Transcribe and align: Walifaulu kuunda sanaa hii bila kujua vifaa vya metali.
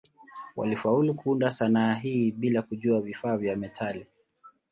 Walifaulu 0.55 1.13
kuunda 1.13 1.49
sanaa 1.49 1.93
hii 1.93 2.31
bila 2.31 2.61
kujua 2.61 3.01
vifaa 3.01 3.37
vya 3.37 3.55
metali. 3.55 4.05